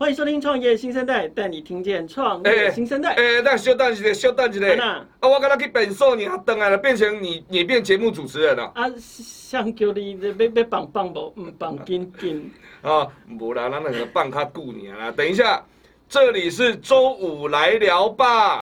[0.00, 3.14] 欢迎收听《创业新生代》，带你听见创业新生代。
[3.14, 4.84] 哎，那稍等一下，稍等一下。
[4.84, 8.70] 啊，我刚才去变数，你等来了，变成你，你变节目主持人了。
[8.76, 12.48] 啊，想叫你要要放放无，唔放紧紧。
[12.82, 13.08] 啊，
[13.40, 15.10] 无啦，咱那个放较久年啦。
[15.10, 15.60] 等一下，
[16.08, 18.60] 这里是周五来聊吧。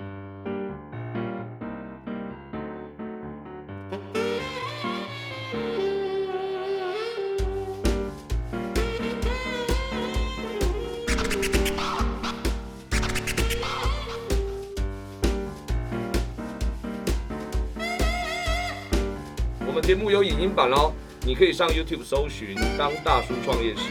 [20.42, 20.92] 音版哦，
[21.24, 23.90] 你可以上 YouTube 搜寻“当大叔创业时”，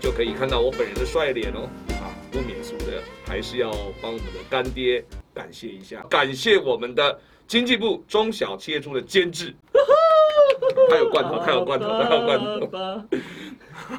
[0.00, 1.68] 就可以看到我本人的帅脸哦。
[2.00, 5.04] 啊，不免俗的，还是要帮我们的干爹
[5.34, 9.54] 感谢一下，感谢我们的经济部中小企业处的监制。
[10.88, 13.02] 他有罐头，他有罐头，他有罐头。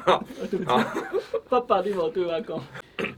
[0.04, 0.24] 好，
[1.48, 2.60] 爸爸，你莫对我讲，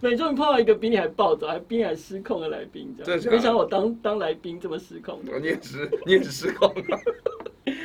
[0.01, 3.25] 每终于碰到一个比你还暴躁、还比你还失控的来宾，这样。
[3.31, 5.21] 没想到我当当来宾这么失控。
[5.41, 6.75] 你也是，你也是失控。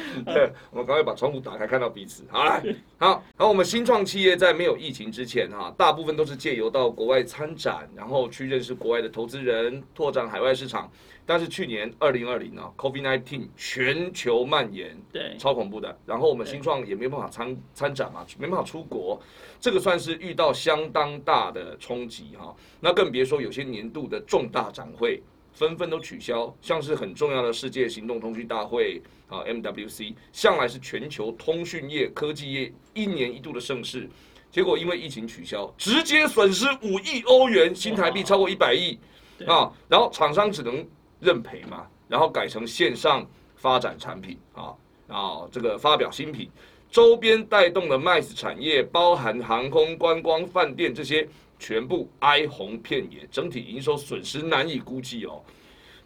[0.25, 2.23] 对，我们赶快把窗户打开，看到彼此。
[2.29, 2.61] 好，来，
[2.97, 3.23] 好。
[3.37, 10.91] 然后我们新创企业在没有疫情之前，哈，大部分都是借由到国外参展，然后去认识国外的投资人，拓展海外市场。
[11.25, 15.95] 但是去年二零二零呢，COVID-19 全球蔓延，对，超恐怖的。
[16.03, 19.21] 然后我们新创也没办法参参展嘛，没办法出国，
[19.59, 22.55] 这个算是遇到相当大的冲击哈。
[22.79, 25.21] 那更别说有些年度的重大展会。
[25.59, 34.09] 纷纷都取消，像是很重要的世界行动通讯大会啊，MWC，向来是全球通讯业、科技业一年一度的盛事，
[34.49, 38.97] 结果因为疫情取消，直接损失五亿欧元，新台币超过一百亿。
[39.45, 40.87] 啊，然后厂商只能
[41.19, 44.73] 认赔嘛，然后改成线上发展产品啊，
[45.09, 46.49] 啊这个发表新品，
[46.89, 51.27] 周边带动的 MICE 产业，包含航空、观光、饭店这些。
[51.59, 55.43] 全部哀鸿遍野，整体营收损失难以估计哦。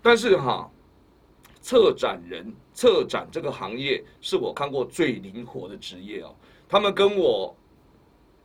[0.01, 0.67] 但是哈，
[1.61, 6.35] 策展人、策展这个行业是我看过最灵活的职业哦。
[6.67, 7.55] 他们跟我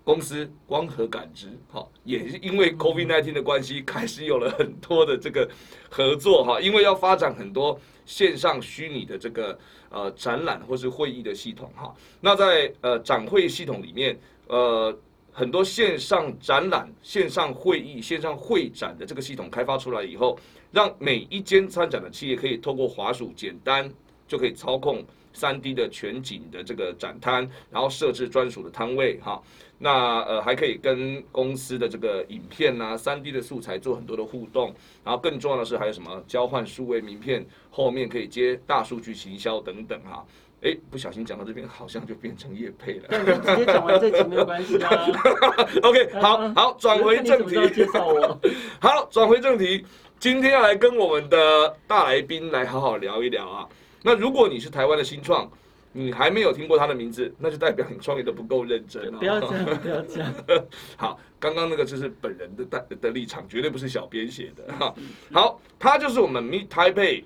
[0.05, 5.49] 公司光合感知，哈，也是因为 COVID-19 的关系，开始有了很多的这个
[5.91, 6.61] 合作哈。
[6.61, 9.59] 因为要发展很多线上虚拟的这个
[9.89, 11.95] 呃展览或是会议的系统哈。
[12.21, 14.17] 那在呃展会系统里面，
[14.47, 14.97] 呃。
[15.39, 20.37] 很多线上展览、线上会议、线上会展的这个系统开发出来以后，
[20.73, 23.89] 让每一间参展的企业可以透过滑鼠简单
[24.27, 25.01] 就可以操控
[25.33, 29.41] 三 D 的全景的这个展摊，然后设置专属的摊位哈。
[29.79, 34.75] 那呃还可以跟公司的这个影片呐、三 D 的素材做很多的互动，
[35.05, 40.27] 然后更重要的是还有什么交换数位名片，后面可以接大数据行销等等哈。
[40.61, 43.09] 哎，不小心讲到这边，好像就变成叶配了。
[43.09, 45.07] 对，直接讲完这集没有关系啊。
[45.85, 47.55] OK，好好转回正题。
[47.71, 48.41] 介绍我。
[48.83, 49.87] 好，转回正题，
[50.19, 53.69] 今天要来跟我们的大来宾来好好聊一聊啊。
[54.03, 55.49] 那如果你是台湾的新创，
[55.93, 59.19] 你还没有听过他的名字，那就代表你创业的不够认真啊。
[59.21, 60.35] 不要这样，不要这样。
[60.97, 64.93] 好，刚刚那个就是本人的的的立场，绝对不是小编写的哈。
[65.33, 67.23] 好，他就是我们 Meet Taipei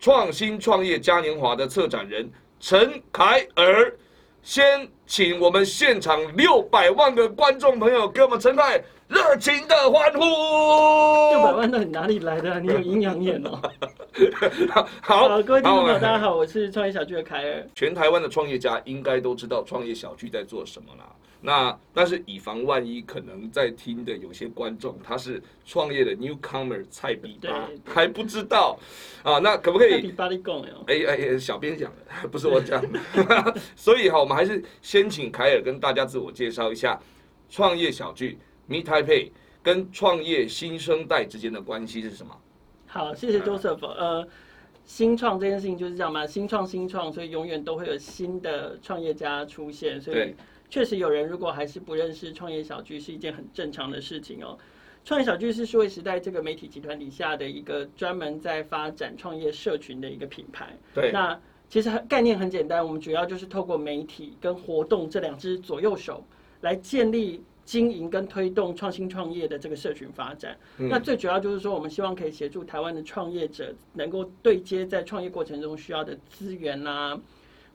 [0.00, 2.26] 创新创业嘉年华的策展人。
[2.66, 3.94] 陈凯尔，
[4.42, 10.20] 先请我们现场六百万个观众朋友给我们陈凯热情的欢呼。
[10.20, 12.58] 六百万到底哪里来的？
[12.60, 13.60] 你有阴阳眼哦。
[15.02, 17.68] 好，各位听众朋友，大家好，我是创业小聚的凯尔。
[17.74, 21.04] 全台湾的创业家应该都知道创业小聚在做什么啦。
[21.46, 28.78] 那但是以防万一，可能在听的有些观众他是创业的 newcomer 菜比巴还不知道
[29.22, 30.00] 啊，那可不可以？
[30.00, 32.98] 比巴你讲哎哎，小编讲的， 不是我讲的。
[33.76, 36.98] 所以哈，我们还是先请凯尔跟大家自我介绍一下
[37.50, 39.30] 创业小聚 Meet Taipei
[39.62, 42.34] 跟创业新生代之间的关系是什么？
[42.86, 43.86] 好，谢谢 Joseph。
[43.86, 44.26] 呃，
[44.86, 50.34] 新创这件事情就是这样嘛，新创新创，所以永远都会有新的创业家出现，所以。
[50.74, 54.58] 确实有人如果还是不认识创业小聚，是一件很正常的事情哦。
[55.04, 60.76] 创业小聚是数位时代这个媒体集团底下的一个专门在发展创业社群的一个品牌。
[60.92, 66.24] 对，那其实概念很简单，我们主要就是透过媒体跟活动这两只左右手，
[66.62, 70.58] 来建立经营跟推动创新创业的这个社群发展。
[70.76, 77.16] 那最主要就是说，我们希望可以协助台湾的创业者能够对接在创业过程中需要的资源啦。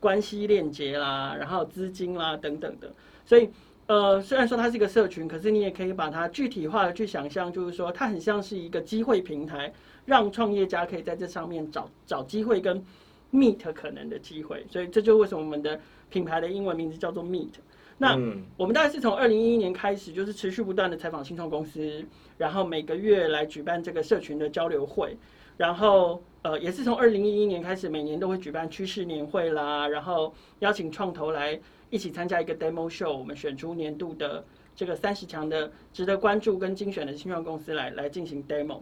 [0.00, 2.90] 关系链接啦，然后资金啦等等的，
[3.24, 3.48] 所以
[3.86, 9.72] 呃，虽然说它是一个社群，可是你也可以把它具体化的去想象，就是说它很像是一个机会平台，
[10.06, 12.82] 让创业家可以在这上面找找机会跟
[13.32, 14.64] meet 可能的机会。
[14.70, 17.50] 所以这就为什么我们的品牌的英文名字叫做 meet。
[17.98, 18.16] 那
[18.56, 22.02] 我们大概是从二零一一年开始，就是持续不断的采访新创公司，
[22.38, 25.14] 然后每个月来举办这个社群的交流会，
[25.58, 31.58] 然后呃也是从二零一一年开始，每年都会举办趋势年会啦，然后邀请创投来
[31.90, 34.44] 一起参加一个 demo show，我们选出年度的
[34.74, 38.80] 这个三十强的值得关注跟精选的新创公司来来进行 demo。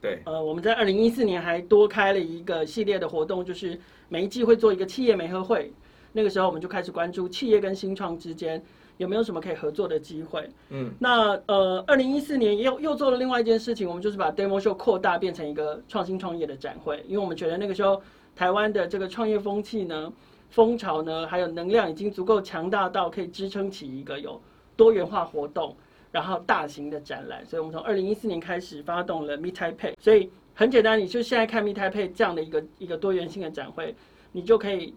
[0.00, 5.72] 对，呃，我们在二零一四年还多开了一个系列的活动，就是每一季会做一个企业媒合会。
[6.12, 8.62] 那个时候我们就开始关注企业跟新创之间
[8.96, 10.48] 有没有什么可以合作的机会。
[10.70, 18.00] 嗯，那呃，二零一四年又又做了另外一件事情，我们就是把 Demo Show 扩大变成一个创新创业的展会，因为我们觉得那个时候
[18.36, 20.12] 台湾的这个创业风气呢、
[20.50, 24.40] 风潮呢，还有能量已经足够强大到可以支撑起一个有
[24.76, 25.76] 多元化活动，
[26.12, 27.44] 然后大型的展览。
[27.44, 29.94] 所以我们从二零一四年开始发动了 Meet Taipei。
[29.98, 33.94] 所以很简单，你就现在看 Meet Taipei 这样的一个一个多元性的展会，
[34.32, 34.94] 你就可以。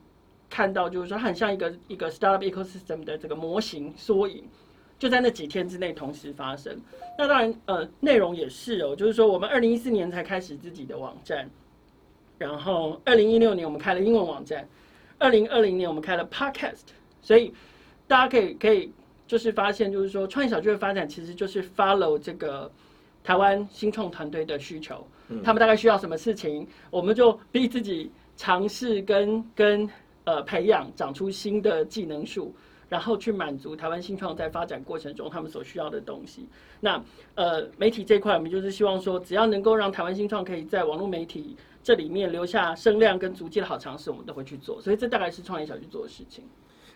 [0.50, 4.44] 看到就是说它，很像一个一个 startup ecosystem 的这个模型缩影，
[4.98, 6.80] 就在那几天之内同时发生。
[7.18, 11.50] 那当然，呃，内容也是哦，就是说，我们二零一四年才开始自己的网站，
[12.38, 14.68] 然后二零一六年我们开了英文网站，
[15.20, 16.88] 二零二零年我们开了 podcast。
[17.22, 17.54] 所以
[18.08, 18.92] 大家可以可以
[19.28, 22.72] 就是发现，就是说，创业小聚的发展其实就是 follow 这个
[23.24, 25.06] 台湾新创团队的需求，
[25.44, 29.90] 他们大概需要什么事情，我们就逼自己尝试跟跟。
[30.28, 32.54] 呃，培养长出新的技能树，
[32.90, 36.50] 然后去满足台湾新创在发展过程中他们所需要的东西。
[36.82, 37.02] 那
[37.36, 44.82] 呃，媒体这块，我们就是希望说，只要能够让台湾新创可以在网络媒体这里面留下声量跟足迹的好尝试，我们都会去做。
[44.82, 46.44] 所以这大概是创业小去做的事情。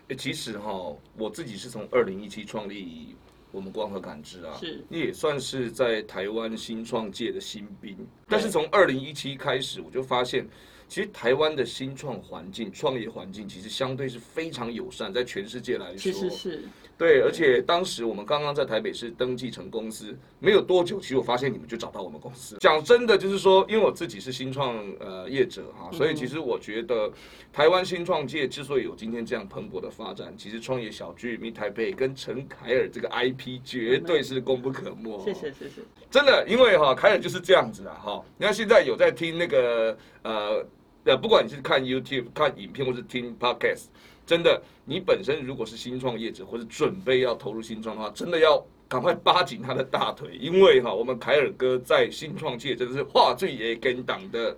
[0.08, 3.16] 诶，其实哈，我自己是从二零一七创立
[3.50, 7.96] 我们光和感知啊，是也算是在台湾新创界的新兵。
[8.28, 10.46] 但是从二零一七开始，我就发现。
[10.92, 16.64] 其实台湾的新创环境、创业环境其实相对是非常友善，在全世界来说，其实是
[16.98, 17.22] 对。
[17.22, 22.58] 而且当时我们刚刚在台北市登记成公司没有多久，其实我发现你们就找到我们公司。
[22.60, 27.10] 讲真的，就是说，因为我自己是新创呃业者哈，所以其实我觉得
[27.50, 35.18] 台湾新创界之所以有今天这样蓬勃的发展，其实创业小聚、米台北跟陈凯尔这个 IP 绝对是功不可没。
[35.24, 35.80] 谢谢谢谢。
[36.10, 38.22] 真的，因为哈凯尔就是这样子啊哈。
[38.36, 40.62] 你看现在有在听那个呃。
[41.04, 43.84] 呃，不管你是看 YouTube 看影片，或是听 Podcast，
[44.26, 54.56] 真的，你本身如果是新创业者，或是准备要投入新创的话，真的要赶快扒紧他的大腿，因为哈，我们凯尔哥在新创界真的是话最也跟党的。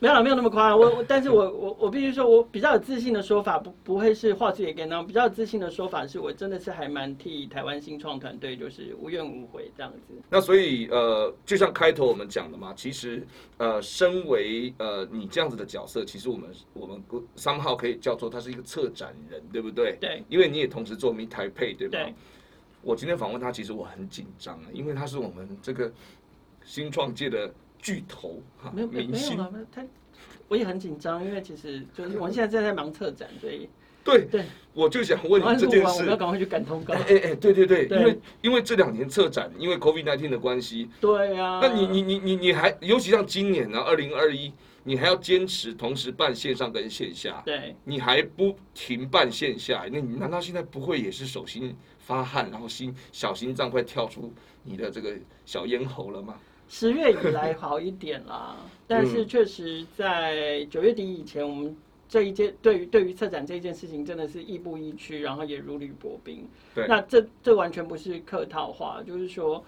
[0.00, 0.78] 没有了，没有那么夸张。
[0.78, 5.06] 我，但是我，我，我必须说，我比较有自信的说法，不，不会是话剧也跟当。
[5.06, 10.14] 比较有自信的说法是，我真的是还蛮替台湾新创团队，就是无怨无悔这样子。
[10.28, 13.26] 那所以，呃，就像开头我们讲的嘛，其实，
[13.56, 17.02] 呃，身为呃你这样子的角色，其实我们我们
[17.36, 19.96] 三号可以叫做他是一个策展人，对不对？
[20.00, 20.22] 对。
[20.28, 21.98] 因为你也同时做名台配，对吧？
[21.98, 22.12] 对。
[22.82, 25.90] 我今天访问他，其实我很紧张啊，因为他是我们这个
[26.62, 27.50] 新创界的。
[27.84, 29.84] 巨头哈，没有没有了，他
[30.48, 33.68] 我也很紧张，因为其实就是我们 现在正在忙策展，所以
[34.02, 36.94] 对对，我就想问你这件事，我要赶快去赶通告。
[36.94, 44.50] 哎哎，对对对，因为因为这两年策展，因为 COVID nineteen 的关系，对呀，那你你你你你还，尤其像今年呢，二零二一，
[44.84, 54.32] 你还要坚持同时办线上跟线下，对，你还不停办线下，那你难道现在不会也是手心发汗，然后心小心脏快跳出
[54.62, 55.14] 你的这个
[55.44, 56.34] 小咽喉了吗？
[56.68, 61.76] 十月以来好一点啦， 但是确实在九月底以前，我们
[62.08, 66.46] 这一件对于对于策展这件事情真的是亦步亦趋，然后也如履薄冰。
[66.74, 69.62] 对，那这这完全不是客套话，就是说，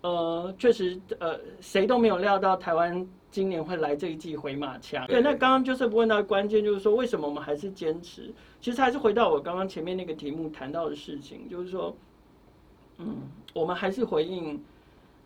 [0.00, 5.06] 呃，确实，呃，谁都没有料到台湾今年会来这一季回马枪。
[5.06, 8.32] 对，那刚刚就是问到关键，就是说为什么我们还是坚持？
[8.60, 11.94] 其实还是回到我刚刚前面那个题目谈到的事情，就是说，
[12.98, 13.16] 嗯，
[13.54, 14.58] 我们还是回应。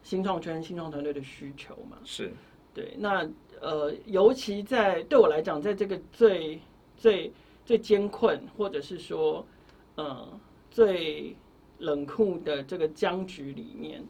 [0.03, 2.33] 新创圈、新创团队的需求嘛，是
[2.75, 2.95] 对。
[2.99, 3.29] 那
[3.61, 6.61] 呃，尤其在对我来讲，在这个最
[6.97, 7.33] 最
[7.65, 9.47] 最艰困，或者是说
[9.95, 10.29] 呃
[10.71, 11.37] 最
[11.79, 14.05] 冷酷的这个僵局里面，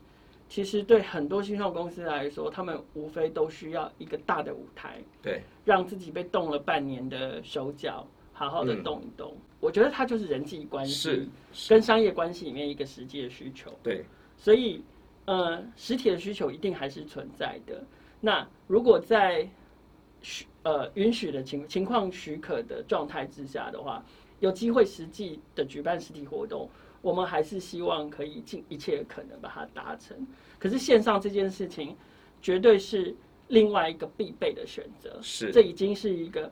[0.48, 9.36] 其实对很多新创公司来说，他们无非都需要一个大的舞台，对，让自己被冻了半年的手脚好好的动一动。
[9.60, 11.28] 我觉得它就是人际关系
[11.68, 13.70] 跟商业关系里面一个实际的需求。
[13.82, 14.02] 对，
[14.38, 14.82] 所以。
[15.24, 17.82] 呃，实体的需求一定还是存在的。
[18.20, 19.48] 那如果在
[20.20, 24.04] 许呃允许的情情况许可的状态之下的话，
[24.40, 26.68] 有机会实际的举办实体活动，
[27.00, 30.16] 我们还是希望可以尽一切可能把它达成。
[30.58, 31.96] 可是线上这件事情，
[32.40, 33.14] 绝对是
[33.48, 35.18] 另外一个必备的选择。
[35.22, 36.50] 是，这已经是一个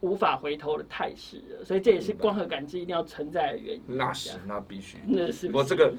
[0.00, 3.82] 无法回头的态势了，所以这也是光和感知一定要存在的原因。
[3.86, 4.98] 那是那必须。
[5.06, 5.94] 那是不过这个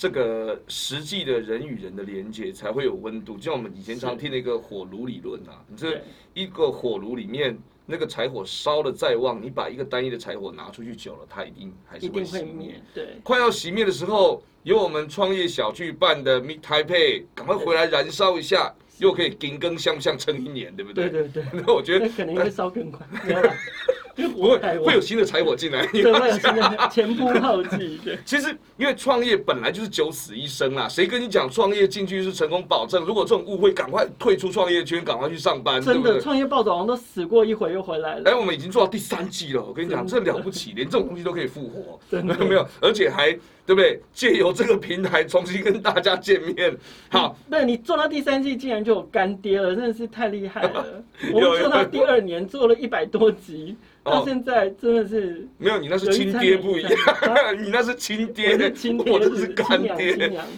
[0.00, 6.00] 这个实际的人与人的连接才会有温度，就像我们以前常听的一个火炉理论啊，你这
[6.32, 12.82] 一个火炉里面那个柴火烧的再旺，你把一个单一的柴火拿出去久了，它一定还是会熄灭。。
[12.94, 21.28] 对，快要熄灭的时候，有我们创业小聚办的 Meet Taipei，赶快回来燃烧一下，又可以顶更相向撑一年，对不对对？
[21.28, 23.06] 对对， 那我觉得那可能会烧更快，
[24.28, 28.18] 会会有新的柴火进来，你对，会有新的前仆后继， 对。
[28.24, 33.04] 其实，因为创业本来就是九死一生啦，谁跟你讲创业进去是成功保证？
[33.04, 36.20] 如果这种误会，赶快退出创业圈，赶快去上班，真的？
[36.20, 43.36] 创业暴走王都死过一回又回来了，哎，我们已经做到第三季了，我跟你讲，这了不起，连这种东西都可以复活， 真的 没有，而且还
[43.70, 44.00] 对不对？
[44.12, 46.76] 借由这个平台重新跟大家见面，
[47.08, 51.04] 好，对你做到第三季竟然就有干爹了，真的是太厉害了。
[51.30, 54.10] 有 我们做到第二年做了一百多集，哦。
[54.10, 56.92] 到现在真的是没有，你那是亲爹不一样，
[57.62, 60.16] 你那是亲爹亲，爹，我这是干爹。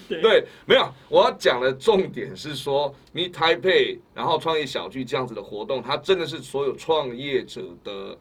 [0.08, 0.22] 对。
[0.22, 8.16] 对，没有，我要讲的重点是说，Meet Taipei，然后创业小聚这样子的活动，它真的是所有创业者的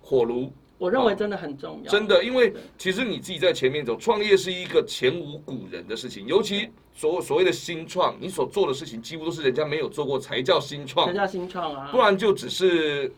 [0.00, 13.10] 火炉，我认为真的很重要，真的，因为其实你自己在前面走，创业是一个前无古人的事情，尤其所所谓的新创，你所做的事情几乎都是人家没有做过才叫新创才，叫新创啊不，然就只是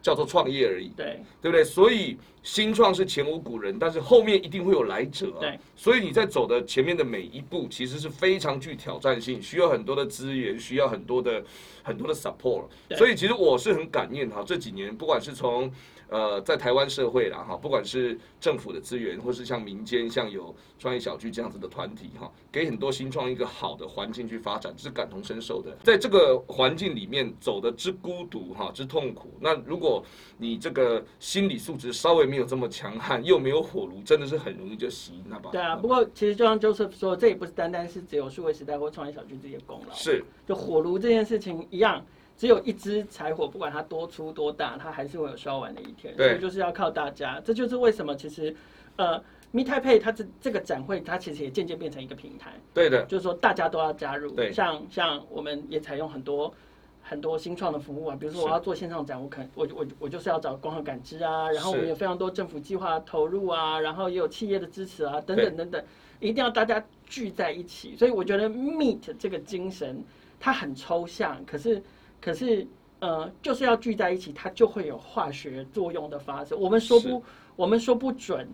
[0.00, 0.88] 叫做创业而已。
[0.96, 1.64] 对对不对？
[1.64, 5.40] 所以新创是前无古人，但是后面一定会有来者、啊。
[5.40, 11.42] 对，所以你在走的前面的每一步，其实是非常具挑战性，需要很多的资源，需要很多的
[11.82, 12.64] 很多的 support。
[12.96, 15.72] 所以其实我是很感念哈，这几年不管是从
[16.08, 25.76] 呃在台湾社会啦哈，不管是政府的资源，或是像民间像有创业小聚这样子的团体哈，给很多新创一个好的环境去发展，是感同身受的。
[25.82, 29.30] 在这个环境里面走的之孤独哈，之痛苦。
[29.40, 30.04] 那如果
[30.36, 35.50] 你这个心理素质稍微没有这么强悍，又没有火炉，真的是很容易就熄那把。
[35.50, 35.76] 对啊。
[35.76, 42.04] 不过其实就像 Joseph 说，这也不是单单是只有数位时代或创业小聚这些功劳，是就火炉这件事情一样，
[42.36, 46.14] 只有一支柴火，不管它多粗多大，它还是会有烧完的一天。
[46.16, 48.54] 对所以就是要靠大家，这就是为什么其实
[48.96, 49.22] 呃。
[49.54, 54.32] Meet Taipei 它这这个展会，它其实也渐渐变成一个平台，对的，就是说大家都要加入。
[54.32, 56.52] 对像像我们也采用很多
[57.00, 65.84] 很多新创的服务啊，比如说我要做线上展，我可能我我我就是要找光合感知啊，然后我们有非常多政府计划投入啊，然后也有企业的支持啊，等等等等，
[66.18, 67.94] 一定要大家聚在一起。
[67.94, 70.02] 所以我觉得 Meet 这个精神，
[70.40, 71.80] 它很抽象，可是
[72.24, 72.66] 可是
[73.00, 76.58] 呃，就是要聚在一起，它就会有化学作用的发生。
[76.58, 77.22] 我们说不，
[77.54, 78.48] 我们说不准。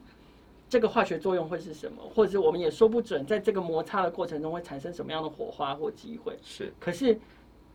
[0.68, 6.36] 这个化学作用会是什么，或者是我们也说不准，在这个摩擦的过程中会产生什么样的火花或机会。
[6.42, 7.16] 是可是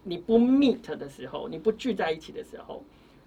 [0.04, 2.84] 你不 meet 的时候，你不聚在一起的时候，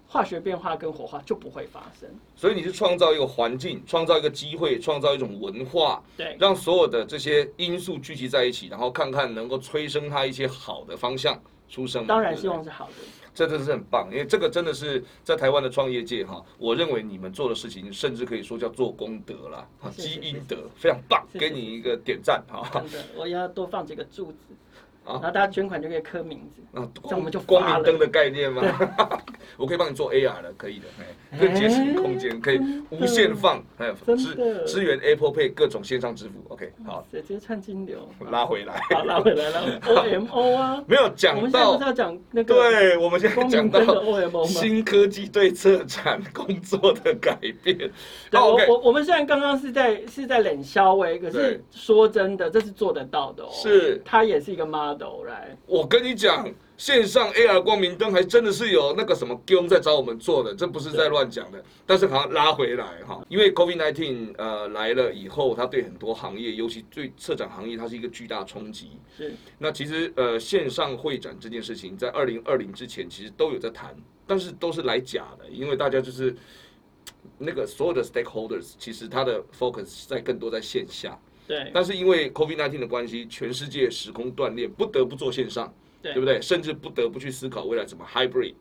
[0.07, 2.07] 化学变化跟火花就不会发生。
[2.35, 12.05] 所以你是创造一个环境，创造一个机会，创造一种文化，对让所有的这些因素聚集在一起，然后看看能够催生它一些好的方向出生。
[12.05, 12.93] 当然希望是好的。
[13.31, 22.67] 这真的是很棒，因为这个真的是在台湾的创业界哈，我认为你们做的事情，甚至可以说叫做功德啦，哈，是是积阴德，非常棒，给你一个点赞哈。
[22.73, 24.68] 真的，我要多放几个柱子，好
[25.13, 26.61] 然后大家捐款就可以刻名字。
[26.79, 28.61] 啊，这样我们就光明灯的概念吗？
[29.57, 32.59] 我可以帮你做 AR 的，可以的，哎，更节省空间，可以
[32.91, 36.33] 无限放，还有支支援 Apple Pay 各种线上支付。
[36.49, 38.79] OK，好，直接串金流， 拉回来。
[38.91, 39.79] 好拉回来了。
[39.87, 44.45] O M O 啊，没有讲到们现在不是，要讲那个对，我们现在讲到 O M O？
[44.45, 47.75] 新科技对策展工作的改变。
[48.29, 53.49] 对，好我我我们虽然刚刚是在是在冷消微，可是说真的，这是做得到的哦。
[53.51, 55.57] 是它也是一个 model 来。
[55.65, 61.63] 我跟你讲，线上 AR 光明灯还真的是有那个什么 g 在找我们做的，这不是在乱讲的。
[61.85, 68.91] 但是好像拉回来哈，因为 COVID-19 呃来了以后，它对很多行业，尤其对策展行业，它是一个巨大冲击。
[69.17, 73.95] 是那其实呃线上会展这件事情，在二零二零之前其实都有在谈，
[74.27, 76.35] 但是都是来假的，因为大家就是
[77.37, 81.19] 那个所有的 stakeholders，其实它的 focus 在更多在线下。
[81.49, 86.39] 对但是因为 COVID-19 的关系，全世界时空断裂，不得不做线上，对对不对？
[86.39, 88.53] 甚至不得不去思考未来怎么 hybrid。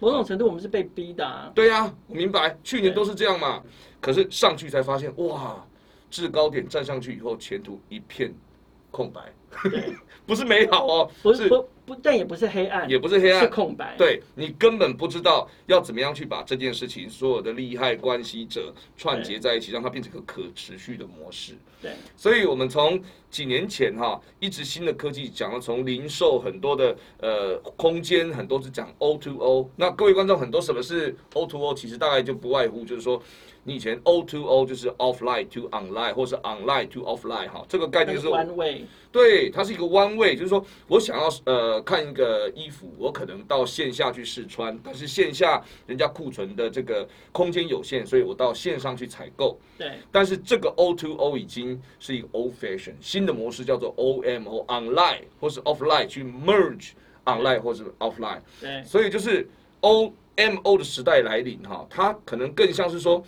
[0.00, 1.52] 某种程度我们是被逼的、啊。
[1.54, 3.62] 对呀、我明白，去年都是这样嘛。
[4.00, 5.64] 可是上去才发现，哇，
[6.10, 8.34] 制高点站上去以后，前途一片
[8.90, 9.20] 空白。
[9.62, 9.94] 对，
[10.26, 13.94] 不是美好哦，不是不不，但也不是黑暗，也不是黑暗，是空白。
[13.98, 21.54] 对你根本不知道要怎么样去把这件事情所有的利害关系者串结在一起，让它变成一个可持续的模式。
[21.80, 29.70] 对，所以我们从几年前哈，一直新的科技讲了，从零售很多的呃空间，很多是讲 O to O。
[29.76, 31.74] 那各位观众，很多什么是 O to O？
[31.74, 33.22] 其实大概就不外乎就是说。
[33.64, 38.84] 你以前 O to O 就是 offline to online，或是 online to offline 哈，这个概念是 one way。
[39.12, 49.56] 对，它是一个 one way，就是说我想要呃看一个衣服，我可能到线下去试穿，但是线下人家库存的这个空间有限，所以我到线上去采购。
[49.78, 49.92] 对。
[50.10, 56.90] 但是这个 O to O 已经是一个 old fashion，新的模式叫做 O M O online 或是 offline 去 merge
[57.26, 58.40] online 或是 offline。
[58.60, 58.82] 对。
[58.82, 59.48] 所以就是
[59.82, 63.22] O M O 的时代来临哈，它可能更像是说。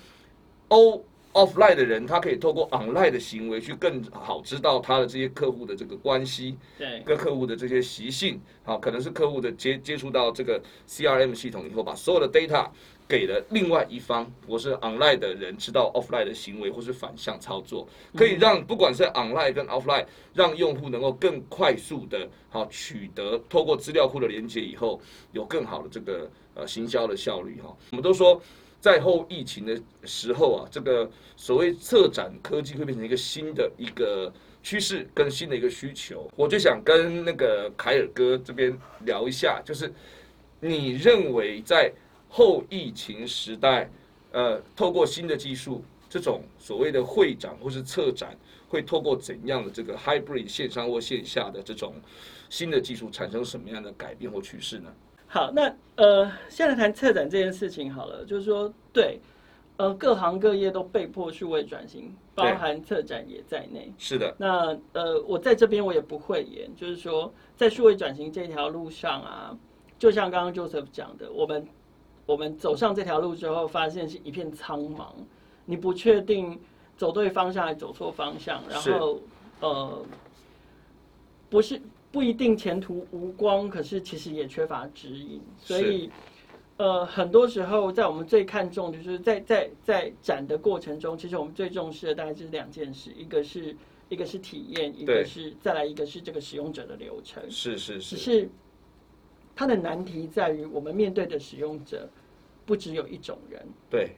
[0.75, 1.05] O
[1.35, 12.69] offline 的人，他可以透过 online 的行为去更好知道他的这些客户的这个关系，对，跟客户的这些习性，好，可能是客户的接接触到这个 CRM 系统以后，把所有的 data
[13.07, 14.29] 给了另外一方。
[14.49, 20.05] 我是 online 的人，知道 offline 的行为或是反向操作，可以让不管是 online 跟 offline，
[20.35, 25.01] 让用户能够更快速的，好取得透过资料库的连接以后，
[25.31, 27.77] 有更好的这个呃行销的效率哈。
[27.93, 28.43] 我们都说。
[28.85, 34.31] 在后疫情的时候啊，这个所谓策展科技会变成一个新的一个
[34.63, 36.31] 趋势，跟新的一个需求。
[36.37, 39.91] 我就想跟那个凯尔哥这边聊一下，就是
[40.61, 41.91] 你认为在
[42.29, 43.89] 后疫情时代，
[44.33, 48.37] 呃，透过新的技术，这种所谓的会展或是策展，
[48.69, 51.95] 会透过怎样的这个 hybrid 线上或线下的这种
[52.51, 54.93] 新的技术，产生什么样的改变或趋势呢？
[55.35, 55.63] 好，那
[55.97, 59.19] 呃，现在谈策展这件事情好了，就是说，对，
[59.79, 63.93] 呃，各行各业都被迫数位转型，包含策展也在内。
[63.99, 64.33] 是的。
[64.39, 69.59] 那呃，我在这边我也不会言，就是说，在数位转型这条路上啊，
[69.99, 71.67] 就像刚刚 Joseph 讲的，我们
[72.27, 75.07] 我们走上这条路之后，发现是一片苍茫，
[75.65, 76.57] 你不确定
[76.97, 79.19] 走对方向还走错方向，然后
[79.59, 80.07] 呃，
[81.51, 81.83] 不是。
[82.15, 86.09] 不一定前途无光，可是其实也缺乏指引，所以，
[86.77, 93.77] 呃，很多时候在我们最看重，就是在在在展的过程中，其实我们最重视的大概就是两件事，一个是
[94.09, 97.43] 一个是体验，一个是再来一个是这个使用者的流程。
[97.51, 98.15] 是是是。
[98.15, 98.49] 只是
[99.57, 102.09] 它的难题在于，我们面对的使用者
[102.65, 103.61] 不只有一种人。
[103.91, 104.13] 对。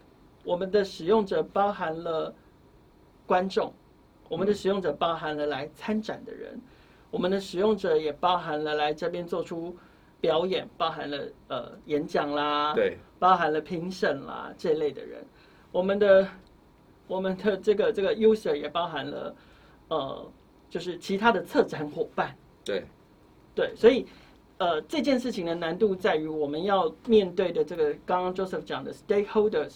[0.45, 2.35] 我们的使用者包含了
[3.25, 3.73] 观众，
[4.29, 6.61] 我们的使用者包含了来参展的人。
[7.11, 9.75] 我们的使用者也包含了来这边做出
[10.21, 15.25] 表演，包含了呃演讲啦，对，包含了评审啦这类的人。
[15.71, 16.29] 我们的
[17.07, 19.35] 我们的这个这个 user 也包含了
[19.89, 20.31] 呃，
[20.69, 22.37] 就是其他的策展伙伴。
[22.65, 22.85] 对，
[23.55, 24.05] 对，所以
[24.59, 29.75] 呃这件事情的难度在于我们要面对的这个刚刚 Joseph 讲的 stakeholders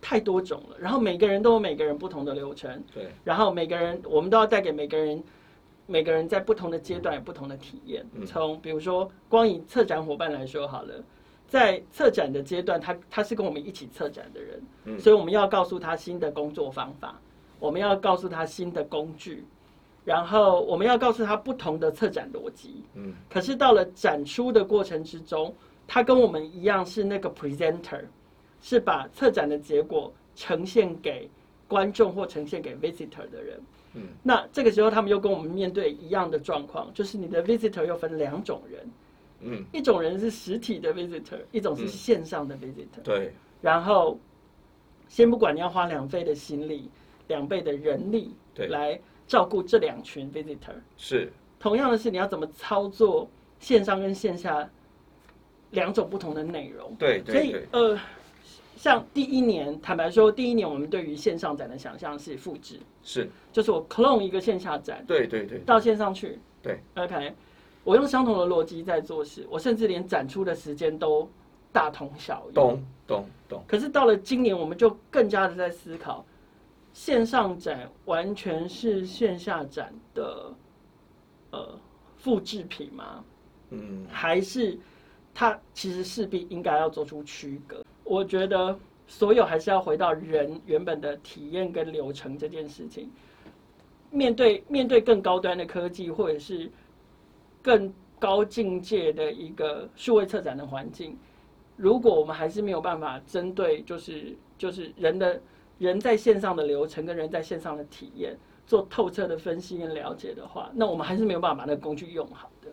[0.00, 2.82] 太多种了，然后每个人都有每个人不同的流程。
[2.92, 5.22] 对，然后每个人我们都要带给每个人。
[5.86, 8.04] 每个人在不同的阶段有不同的体验。
[8.26, 10.94] 从比如说，光以策展伙伴来说好了，
[11.46, 17.20] 在策展的阶段，他他是跟我们一起策展的人，所以我们要告诉他新的工作方法，
[17.58, 19.44] 我们要告诉他新的工具，
[20.04, 22.84] 然后我们要告诉他不同的策展逻辑。
[22.94, 25.54] 嗯，可是到了展出的过程之中，
[25.86, 28.04] 他跟我们一样是那个 presenter，
[28.60, 31.28] 是把策展的结果呈现给
[31.68, 33.60] 观众或呈现给 visitor 的人。
[33.94, 38.90] 嗯，那这个时候他们又跟我们面对一样的状况，就是你的 visitor 又分两种人，
[39.40, 43.02] 嗯，一种人是实体的 visitor，一种是线上的 visitor。
[43.04, 43.32] 对。
[43.62, 44.18] 然后，
[45.08, 46.90] 先不管你要花两倍的心力、
[47.28, 50.74] 两倍的人力，对，来照顾这两群 visitor。
[50.96, 51.32] 是。
[51.58, 53.28] 同样的是，你要怎么操作
[53.58, 54.68] 线上跟线下
[55.70, 56.94] 两种不同的内容？
[56.98, 57.98] 对，所以呃。
[58.84, 67.32] 像第一年，坦白说，第一年我们对于线上展的想象是复制，是，就是我 clone 一个线下展，对对对，到线上去，对，OK，
[67.82, 71.26] 我用相同的逻辑在做事，我甚至连展出的时间都
[71.72, 73.64] 大同小异，懂懂懂。
[73.66, 76.22] 可是到了今年，我们就更加的在思考，
[76.92, 80.52] 线上展完全是线下展的
[81.52, 81.80] 呃
[82.18, 83.24] 复制品吗？
[83.70, 84.78] 嗯，还是
[85.32, 87.82] 它其实势必应该要做出区隔。
[88.04, 93.10] 我觉得所有还是要回到人原本的体验跟流程这件事情。
[94.10, 96.70] 面对面对更高端的科技，或者是
[97.60, 101.18] 更高境界的一个数位策展的环境，
[101.76, 105.40] 如果我们还是没有办法针对，就是就是人的
[105.78, 108.36] 人在线上的流程跟人在线上的体验，
[108.66, 112.68] 做透彻的分析跟了解的话，那我们还是没有办法把那个工具用好的。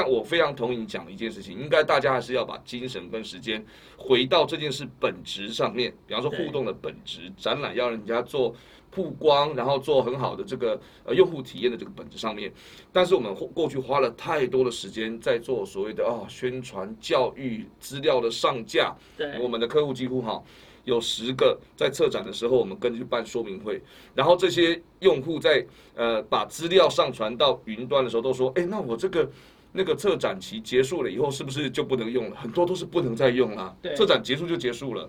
[0.00, 3.62] 那我非常同意你讲的一件事情，应该大家还是要把精神跟时间
[3.98, 5.92] 回到这件事本质上面。
[6.06, 8.54] 比方说互动的本质，展览要人家做
[8.90, 12.50] 曝光，然后做很好的这个呃用户体验的这个本质上面。
[12.90, 18.96] 但是我们过去花了太多的时间在做所谓的啊宣传、教育、资料的上架。
[19.18, 20.42] 对，我们的客户几乎哈
[20.84, 23.82] 有十个在策展的时候，我们跟去办说明会，
[24.14, 25.62] 然后这些用户在
[25.94, 29.30] 呃把资料上传到云端的时候，都说：哎，那我这个。
[29.72, 32.36] 那个策展期结束了以后，是不是就不能用了？
[32.36, 33.76] 很多都是不能再用了。
[33.96, 35.08] 策展结束就结束了。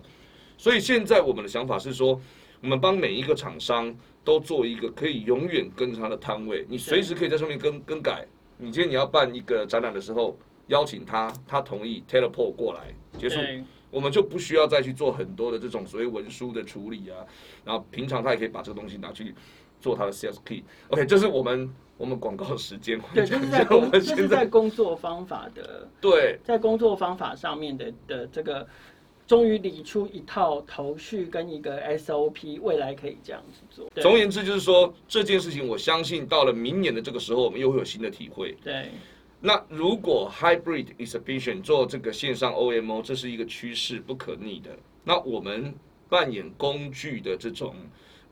[0.56, 2.20] 所以现在我们的想法是说，
[2.60, 8.24] 我们帮每一个厂商都做一个可以永远跟他的摊位，你随时可以在上面更更改。
[8.58, 13.40] 你今天你要办一个展览的时候，邀请他，他同意 teleport 过来结束，
[13.90, 17.26] 我们就不需要再去做很多的这种所谓文书的处理啊。
[17.64, 19.34] 然后平常他也可以把这个东西拿去
[19.80, 20.62] 做他的 sales key。
[20.90, 21.68] OK，这是我们。
[22.02, 28.66] 我们广告时间，对，就是在工，这是在工作方法的， 对，在工作方法上面的的这个，
[29.24, 33.88] 终于理出一套头绪跟一个 SOP，未来可以这样子做。
[34.02, 38.56] 总而言之，就是说这件事情，我相信到了明年的这个时候，我们又会有新的体会。
[38.64, 38.88] 对，
[39.38, 44.70] 那如果 Hybrid Exhibition 做这个线上 OMO，这是一个趋势，不可逆的。
[45.04, 45.72] 那我们
[46.08, 47.76] 扮演工具的这种。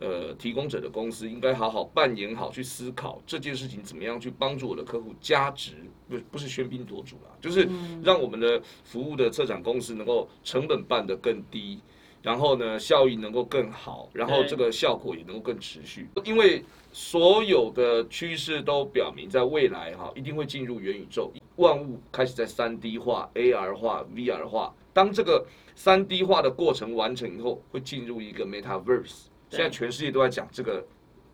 [0.01, 5.75] 呃，提供者的公司应该好好扮演好，去思考这件事情怎么样去帮助我的客户加值，
[6.09, 7.69] 不不是喧宾夺主啦，就是
[8.03, 11.79] 让我们的服务的策展公司能够成本办得更低，
[12.23, 16.09] 然后呢效益能够更好，然后这个效果也能够更持续。
[16.25, 24.75] 因为所有的趋势都表明，在未来哈一定会进入元宇宙，万物开始在三 D 化、AR 化、VR 化。
[24.93, 29.27] 当这个三 D 化的过程完成以后，会进入一个 Metaverse。
[29.51, 30.85] 现在全世界都在讲这个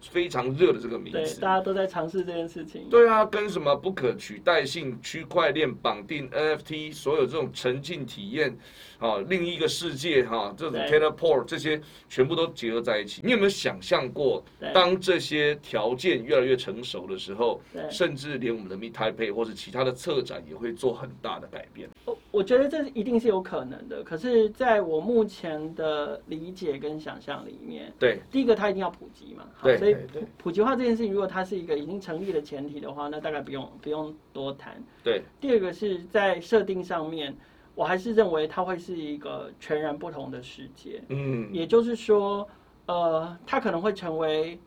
[0.01, 2.89] 非常热的这个名词，大家都在尝试这件事情。
[2.89, 8.57] 对啊，跟什么不可取代性区块链绑定 NFT，所有这种沉浸体验，
[8.99, 13.21] 啊，另一个世界哈，这种 teleport 这些全部都结合在一起。
[13.25, 21.89] 你有没有想象过，当这些条件越来越成熟的时候，甚至连我们的 Meet Taipei 或者其他的策展也会做很大的改变？
[22.31, 34.83] 我觉得这一定是有可能的，可是在我目前的理解跟想象里面，对，第一个它一定要普及嘛，对，所以普普及化这件事情，如果它是一个已经成立的前提的话，那大概不用不用多谈。
[35.03, 37.37] 对，第二个是在设定上面，
[37.75, 42.49] 我还是认为它会是一个全然不同的世界，嗯，也就是说，
[42.87, 44.59] 呃，它可能会成为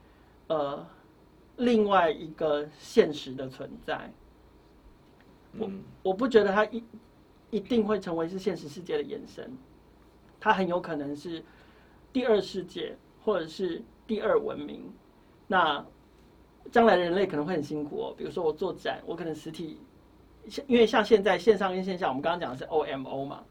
[0.48, 0.86] 呃
[1.58, 4.12] 另外一个现实的存在。
[5.58, 5.70] 我
[6.04, 6.84] 我不觉得它一。
[7.52, 9.52] 一定会成为是现实世界的延伸，
[10.40, 11.44] 它很有可能是
[12.14, 14.84] 第二世界或者是第二文明。
[15.50, 15.84] 那
[16.72, 18.14] 将来人类可能会很辛苦哦。
[18.16, 19.78] 比如说我做展，我可能实体，
[20.68, 23.44] 因为像现在线上跟线下，我们刚刚讲的是 OMO 嘛。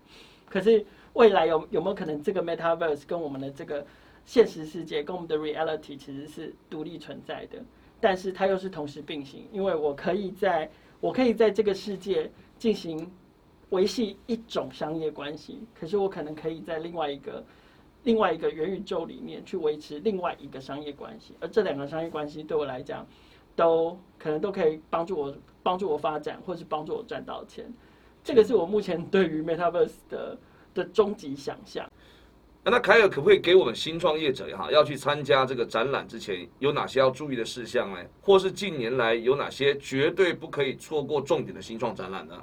[0.48, 3.84] 可是未来有有没有可能这个 Metaverse 跟我们的这个
[4.24, 7.58] 现实世界跟我们的 Reality 其实是独立存在的？
[8.00, 13.10] 但是它又是同时并行，因为我可以在我可以在这个世界进行。
[13.70, 17.44] 维系一种商业关系，可是我可能可以在另外一个
[18.08, 23.06] 另外一个元宇宙里面去维持另外一个商业关系，而这两个商业关系对我来讲，
[23.54, 27.70] 都可能都可以帮助我帮助我发展，或是帮助我赚到钱。
[28.24, 30.38] 这个是我目前对于 Metaverse 的
[30.72, 31.86] 的终极想象。
[32.64, 38.02] 那凯尔可不可以给我们新创业者哈要去参加这个展览之前有哪些要注意的事项呢？
[38.22, 42.42] 或是近年来有哪些绝对不可以错过重点的新创展览呢？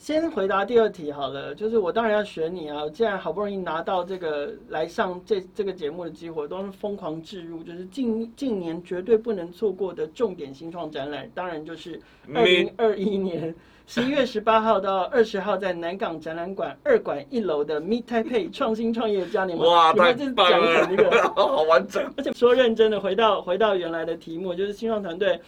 [0.00, 2.88] 先回答第二题好了，就是我当然要选你啊！
[2.88, 12.00] 既然好不容易拿到这个来上这这个节目的机会，都是疯狂置入，就是近近年绝对不能错过的重点新创展览，当然就是
[12.34, 13.54] 二零二一年
[13.86, 19.66] 十一月十八号到二十号在南港展览馆二馆一楼的 Meet Taipei 创新创业嘉年华。
[19.66, 20.88] 哇，太棒了！
[21.36, 22.02] 好完整。
[22.16, 25.38] 而且说认真的，回到回到原来的题目，就是新创团队，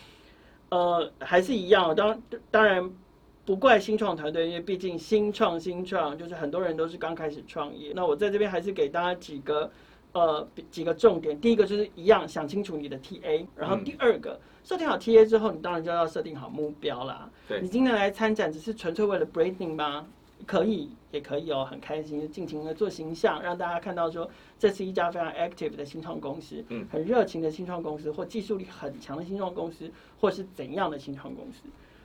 [0.68, 2.92] 呃，还是一样，当当然。
[3.44, 7.92] 不怪新创团队，因为毕竟新创新创就是很多人都是刚开始创业。
[7.94, 9.70] 那我在这边还是给大家几个
[10.12, 11.38] 呃几个重点。
[11.40, 17.28] 第一个就是一样想清楚你的 TA，然后第二个设定好 TA 之后，你当然就要设定好目标啦。
[17.48, 20.06] 对你今天来参展只是纯粹为了 branding 吗？
[20.44, 24.28] 可以，也可以哦，很开心，就尽情的做形象，让大家看到说
[24.58, 29.88] 这是一家非常 active 的新创公司，嗯，很热情的新创公司，或技术力很强的新创公司，
[30.20, 31.62] 或是怎样的新创公司。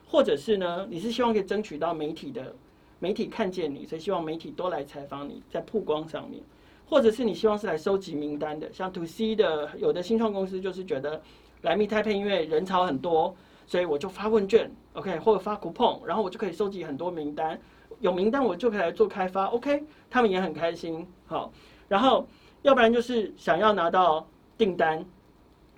[0.10, 0.88] 或者是呢？
[0.90, 2.56] 你是希望可以争取到媒体的
[3.00, 6.42] 媒体看见你，所以希望媒体多来采访你，在曝光上面；
[6.88, 11.22] 或者是你希望是来收集名单的，像 To C 的有的新创公司就是觉得
[11.62, 13.36] 来密太配，因为人潮很多，
[13.68, 17.60] 所以我就发问卷，OK，或者发 coupon，然后我就可以收集很多名单，
[18.00, 21.52] 有名单我就可以来做开发，OK，他们也很开心，好，
[21.90, 22.26] 然后
[22.62, 24.26] 要不然就是想要拿到
[24.58, 25.06] 订单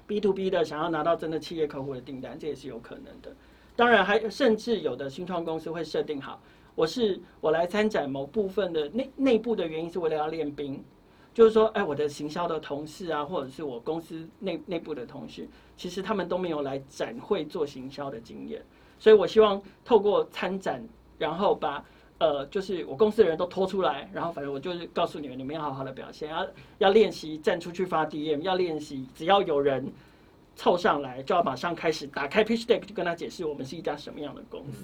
[0.05, 3.35] ，B to B 的想要拿到真的企业客户的订单，这也是有可能的。
[3.79, 6.41] 当然还甚至有的新创公司会设定好，
[6.75, 10.83] 我是我来参展某部分的内内部的原因是为了要练兵。
[11.33, 18.61] 就是说，哎，我的行销的同事啊，或者是我公司内内部的同事，其实他们都没有来展会做行销的经验，
[18.99, 20.83] 所以我希望透过参展，
[21.17, 21.81] 然后把
[22.17, 26.47] 呃，就是我公司的人都拖出来，然后反正我就是告诉你们，你们要好好的表现，要
[26.79, 29.89] 要练习站出去发 DM，要练习，只要有人
[30.59, 34.83] 凑上来，就要马上开始打开 pitch deck，就跟他解释我们是一家什么样的公司。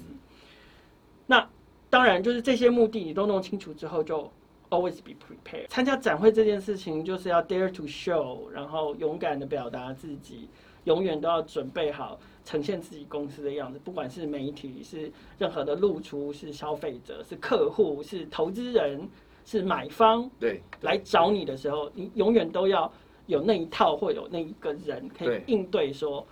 [1.26, 1.46] 那
[1.90, 4.32] 当然，就是这些目的你都弄清楚之后就。
[4.68, 5.68] Always be prepared。
[5.68, 10.48] 参加展会这件事情，就是要 dare to show，然后勇敢的表达自己，
[10.82, 13.78] 永远都要准备好呈现自己公司的样子。
[13.78, 19.08] 不管是媒体，是任何的露出，是消费者，是客户，是投资人，
[19.44, 22.92] 是买方，对，来找你的时候，你永远都要
[23.26, 26.26] 有那一套，或有那一个人可以应对说。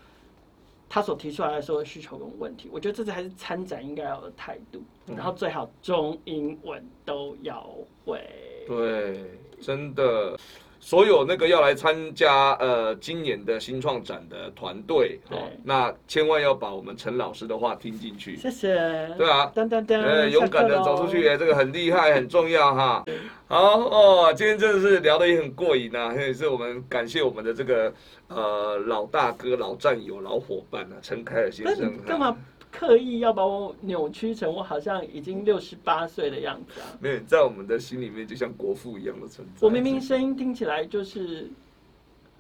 [0.87, 4.81] 他所提出来的所有需求跟问题，我觉得这才是参展应该要的态度。
[5.07, 7.69] 然后最好中英文都要
[8.05, 8.21] 会。
[8.69, 9.25] 对，
[9.61, 10.39] 真的。
[10.85, 18.37] 所有那个要来参加呃今年的新创展的团队，好，那千万要把我们陈老师的话听进去。
[18.37, 18.75] 谢谢。
[19.17, 23.03] 对啊，噔噔噔，呃，勇敢的走出去，这个很厉害，很重要哈。
[23.47, 27.91] 好哦，今天真的是聊得也很过瘾呐，也是我们感谢我们的这个
[28.29, 31.97] 呃老大哥、老战友、老伙伴啊，陈凯尔先生。
[32.05, 32.37] 干嘛？
[32.77, 36.91] 刻意要把我扭曲成我好像已经六十八岁的样子啊！
[37.01, 39.61] 没有，在我们的心里面就像国父一样的存在。
[39.61, 41.49] 我明明声音听起来就是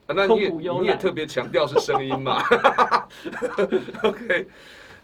[0.06, 2.42] 啊，那你也你也特别强调是声音嘛？
[4.02, 4.46] OK，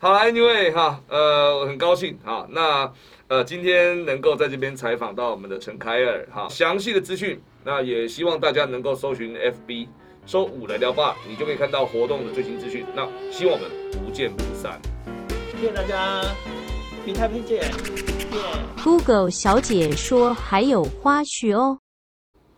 [0.00, 2.92] 好来，Anyway 哈，呃，很高兴哈，那
[3.28, 9.86] 呃今天能够在这边采访到我们的陈凯尔哈，详细的资讯，那也希望大家能够搜寻 FB
[10.26, 12.84] 收五来聊吧，你就可以看到活动的最新资讯。
[12.94, 13.70] 那希望我们
[14.04, 14.80] 不见不散。
[15.60, 16.22] 谢谢大家，
[17.04, 17.60] 米太佩姐。
[18.82, 21.78] Google 小姐说还有花絮哦。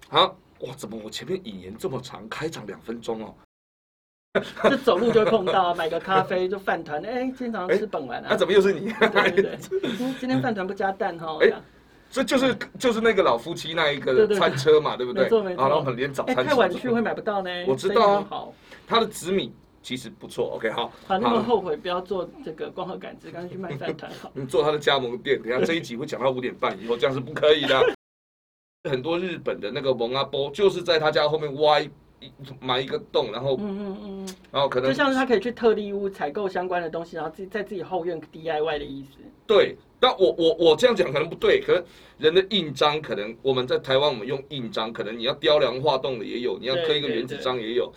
[0.09, 0.27] 啊，
[0.61, 3.35] 哇，怎么我前面引言这么长，开场两分钟哦？
[4.71, 8.29] 就走路就会碰到，买个咖啡就饭团，哎，今天早上吃本丸啊？
[8.31, 8.93] 那怎么又是你？
[8.93, 9.59] 对对对，
[10.21, 11.39] 今天饭团不加蛋哈。
[11.41, 11.53] 哎，
[12.09, 15.25] 这就是就是那个老夫妻那一个餐车嘛，对不对？
[15.25, 15.61] 没错没错。
[15.65, 17.51] 然后我们连早餐太晚去会买不到呢。
[17.67, 18.27] 我知道啊。
[18.31, 18.55] 好，
[18.87, 19.53] 他的紫米。
[19.83, 20.93] 其实不错，OK，好。
[21.07, 24.31] 好，那么后悔不要做这个光合感知，赶紧去卖饭团好。
[24.37, 27.83] 你做他的加盟店，等下这一集会讲到五点半以后，这样是不可以的。
[28.91, 31.89] 很多日本的那个蒙阿波，就是在他家后面挖一
[32.61, 39.19] 埋一个洞，然后嗯嗯嗯，然后可能就像是他可以去特例屋采购相关的东西，然后自己在自己后院 DIY 的意思。
[39.47, 41.85] 对，但我我我这样讲可能不对，可能
[42.19, 47.93] 人的印章可能我们在台湾我们用印章，可能你要雕梁画栋的也有，你要刻一个原子章也有。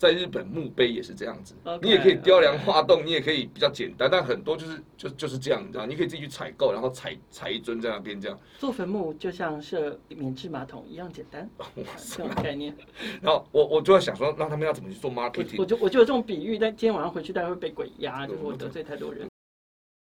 [0.00, 8.38] 在日本墓碑也是这样子，你也可以雕梁画栋，你也可以比较简单，但很多就是就就是这样，你知道，你可以自己去采购，然后采采一尊在那边这样。
[8.58, 11.46] 做坟墓就像设免治马桶一样简单，
[11.98, 12.74] 这种概念。
[13.20, 15.56] 然后我我就在想说，让他们要怎么去做 marketing？
[15.58, 19.29] 我就我就有这种比喻，但今天晚上回去大概会被鬼压，就是我得罪太多人。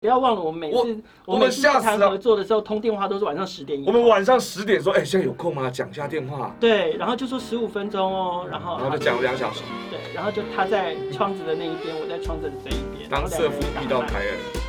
[0.04, 3.82] 不要忘了，我们每次我们下谈合作的时候通电话都是晚上十点。
[3.86, 5.70] 我们晚上十点说，哎，现在有空吗？
[5.70, 6.54] 讲一下电话。
[6.60, 9.62] 对，然后就说十五分钟哦，然后然后就讲了两小时。
[9.90, 13.08] 对，然后就他在窗子的那一边，我在窗子的这一边。
[13.08, 14.63] 当色夫遇到凯尔。